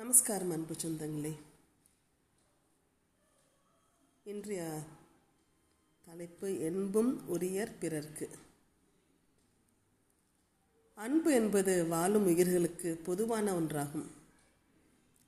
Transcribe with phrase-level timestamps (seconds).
[0.00, 1.32] நமஸ்காரம் அன்பு சொந்தங்களே.
[4.22, 4.78] இன்றைய
[6.06, 8.28] தலைப்பு என்பும் உரியர் பிறர்க்கு.
[10.94, 14.06] அன்பு என்பது வாழும் உயிர்களுக்கு பொதுவான ஒன்றாகும்.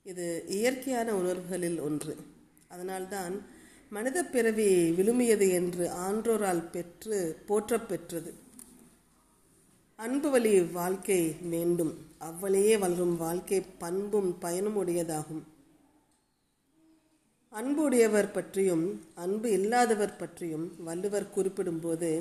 [0.03, 2.17] இது இயற்கையான உணர்வுகளில் ஒன்று.
[2.67, 3.41] அதனால்தான்
[3.89, 8.33] மனித பிறவி விழுமியது என்று ஆன்றோரால் பெற்று போற்றப்பெற்றது
[10.03, 11.19] அன்பு வழி வாழ்க்கை
[11.51, 11.91] வேண்டும்.
[12.19, 15.43] அவ்வளையே வளரும் வாழ்க்கை பண்பும் பயனும் உடையதாகும்.
[17.49, 18.83] அன்பு உடையவர் பற்றியும்
[19.15, 22.11] அன்பு இல்லாதவர் பற்றியும் வள்ளுவர் குறிப்பிடும்போது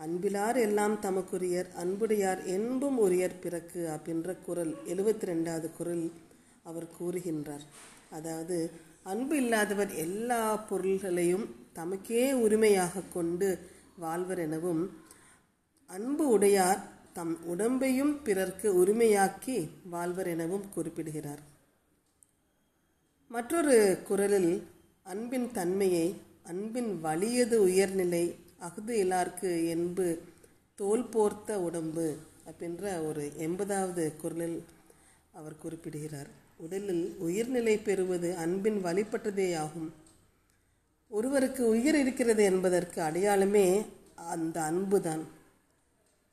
[0.00, 6.06] அன்பிலார் எல்லாம் தமக்குரியர் அன்புடையார் என்பும் உரியர் பிறக்கு அப்படின்ற குரல் எழுபத்தி ரெண்டாவது குரல்
[6.62, 7.66] அவர் கூறுகின்றார்.
[8.10, 8.70] அதாவது
[9.02, 13.58] அன்பு இல்லாதவர் எல்லா பொருள்களையும் தமக்கே உரிமையாக கொண்டு
[13.96, 15.06] வாழ்வர் எனவும்
[15.90, 16.80] அன்பு உடையார்
[17.12, 21.40] தம் உடம்பையும் பிறர்க்கு உரிமையாக்கி வாழ்வர் எனவும் குறிப்பிடுகிறார்.
[23.28, 24.66] மற்றொரு குரலில்
[25.02, 30.18] அன்பின் தன்மையை அன்பின் வலியது உயர்நிலை அஃது இலார்க்கு என்பு
[30.74, 34.64] தோல் போர்த்த உடம்பு அப்படின்ற ஒரு எண்பதாவது குரலில்
[35.32, 36.28] அவர் குறிப்பிடுகிறார்.
[36.58, 39.94] உடலில் உயிர்நிலை பெறுவது அன்பின் வழிபட்டதே ஆகும்.
[41.08, 43.82] ஒருவருக்கு உயிர் இருக்கிறது என்பதற்கு அடையாளமே
[44.14, 45.36] அந்த அன்புதான்.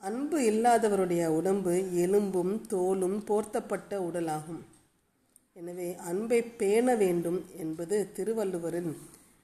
[0.05, 4.61] அன்பு இல்லாதவருடைய உடம்பு எலும்பும் தோலும் போர்த்தப்பட்ட உடலாகும்.
[5.53, 8.97] எனவே அன்பை பேண வேண்டும் என்பது திருவள்ளுவரின்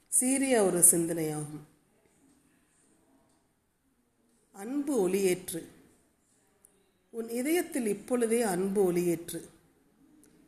[0.07, 1.63] சீரிய ஒரு சிந்தனையாகும்.
[4.51, 5.61] அன்பு ஒளியேற்று.
[7.09, 9.41] உன் இதயத்தில் இப்பொழுதே அன்பு ஒளியேற்று.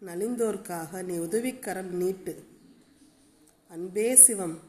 [0.06, 2.44] நலிந்தோர்க்காக நீ உதவிக்கரம் நீட்டு.
[3.68, 4.60] அன்பே சிவம்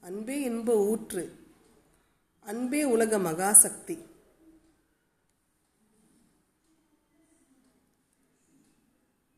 [0.00, 1.30] அன்பே இன்ப ஊற்று.
[2.40, 3.98] அன்பே உலக மகாசக்தி.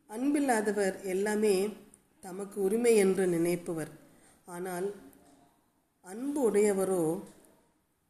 [0.09, 1.69] அன்பில்லாதவர் எல்லாமே
[2.21, 3.89] தமக்கு உரிமை என்று நினைப்பவர்.
[4.45, 4.95] ஆனால்
[6.01, 7.21] அன்பு உடையவரோ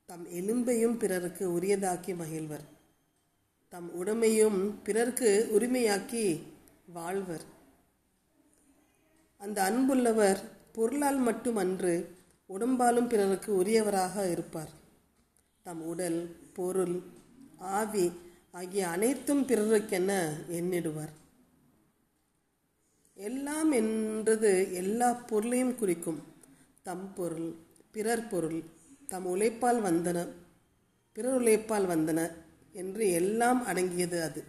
[0.06, 2.66] தம் எலும்பையும் பிறருக்கு உரியதாக்கி மகிழ்வர்.
[3.68, 6.40] தம் உடமையும் பிறர்க்கு உரிமையாக்கி
[6.92, 7.44] வாழ்வர்.
[9.38, 10.40] அந்த அன்புள்ளவர்
[10.72, 12.16] பொருளால் மட்டும் அன்று
[12.48, 14.72] உடம்பாலும் பிறருக்கு உரியவராக இருப்பார்.
[15.62, 17.02] தம் உடல் பொருள்
[17.58, 18.12] ஆவி
[18.50, 20.10] ஆகிய அனைத்தும் பிறருக்கென
[20.48, 21.14] எண்ணிடுவார்.
[23.18, 26.18] எல்லாம் என்றது எல்லா பொருளையும் குறிக்கும்.
[26.82, 27.54] தம் பொருள்
[27.90, 28.62] பிறர் பொருள்
[29.06, 30.18] தம் உழைப்பால் வந்தன
[31.12, 32.20] பிறர் உழைப்பால் வந்தன
[32.72, 34.42] என்று எல்லாம் அடங்கியது அது.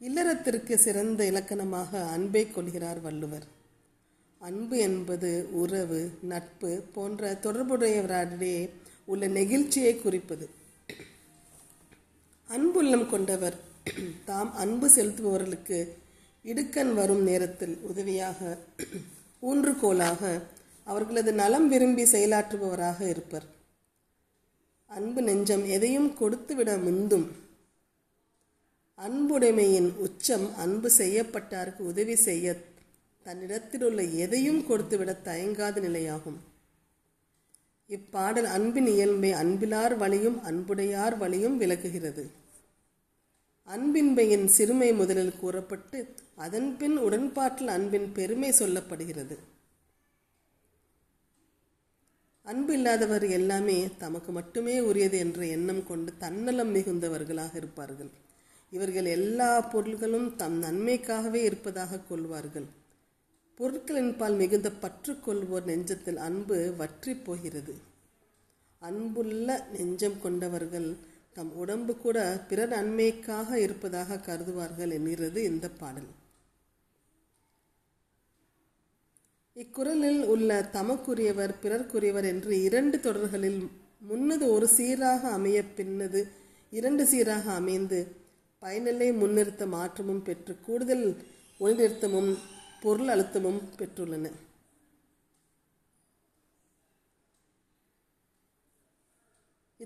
[0.00, 3.46] இல்லறத்திற்கு சிறந்த இலக்கணமாக அன்பை கொள்கிறார் வள்ளுவர்.
[4.38, 8.70] அன்பு என்பது உறவு நட்பு போன்ற தொடர்புடையவரிடையே
[9.04, 10.48] உள்ள நெகிழ்ச்சியை குறிப்பது.
[12.48, 13.56] அன்புள்ளம் கொண்டவர்
[14.24, 15.78] தாம் அன்பு செலுத்துபவர்களுக்கு
[16.46, 18.58] இடுக்கன் வரும் நேரத்தில் உதவியாக
[19.48, 20.22] ஊன்றுகோலாக
[20.84, 23.46] அவர்களது நலம் விரும்பி செயலாற்றுபவராக இருப்பர்.
[24.90, 27.26] அன்பு நெஞ்சம் எதையும் கொடுத்துவிட முந்தும்.
[28.98, 32.56] அன்புடைமையின் உச்சம் அன்பு செய்யப்பட்டாருக்கு உதவி செய்ய
[33.26, 36.38] தன்னிடத்திலுள்ள எதையும் கொடுத்துவிட தயங்காத நிலையாகும்.
[37.90, 42.24] இப்பாடல் அன்பின் இயல்பை அன்பிலார் வழியும் அன்புடையார் வழியும் விளக்குகிறது.
[43.68, 49.36] அன்பின்மையின் சிறுமை முதலில் கூறப்பட்டு அதன்பின் உடன்பாட்டில் அன்பின் பெருமை சொல்லப்படுகிறது.
[52.42, 58.10] அன்பு இல்லாதவர் எல்லாமே தமக்கு மட்டுமே உரியது என்ற எண்ணம் கொண்டு தன்னலம் மிகுந்தவர்களாக இருப்பார்கள்.
[58.70, 62.66] இவர்கள் எல்லா பொருள்களும் தம் நன்மைக்காகவே இருப்பதாக கொள்வார்கள்.
[63.54, 67.74] பொருட்களின் பால் மிகுந்த பற்று கொள்வோர் நெஞ்சத்தில் அன்பு வற்றி போகிறது.
[68.78, 70.96] அன்புள்ள நெஞ்சம் கொண்டவர்கள்
[71.36, 76.08] தம் உடம்பு கூட பிறர் நன்மைக்காக இருப்பதாக கருதுவார்கள் என்கிறது இந்த பாடல்.
[79.56, 83.60] இக்குரலில் உள்ள தமக்குரியவர் பிறர்க்குரியவர் என்று இரண்டு தொடர்களில்
[84.10, 86.20] முன்னது ஒரு சீராக அமைய பின்னது
[86.70, 88.00] இரண்டு சீராக அமைந்து
[88.62, 91.06] பயனிலை முன்னிறுத்த மாற்றமும் பெற்று கூடுதல்
[91.60, 92.32] ஒளிநிறுத்தமும்
[92.82, 94.32] பொருள் அழுத்தமும் பெற்றுள்ளன.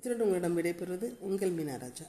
[0.01, 2.05] இத்துடன் உங்களிடம் விடைபெறுவது உங்கள் மீனாராஜா